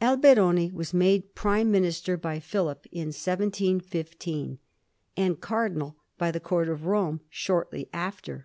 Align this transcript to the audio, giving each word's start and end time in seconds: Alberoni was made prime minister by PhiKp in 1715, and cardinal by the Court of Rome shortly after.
Alberoni 0.00 0.70
was 0.72 0.94
made 0.94 1.34
prime 1.34 1.70
minister 1.70 2.16
by 2.16 2.38
PhiKp 2.40 2.86
in 2.90 3.08
1715, 3.08 4.58
and 5.14 5.40
cardinal 5.42 5.96
by 6.16 6.30
the 6.30 6.40
Court 6.40 6.70
of 6.70 6.86
Rome 6.86 7.20
shortly 7.28 7.90
after. 7.92 8.42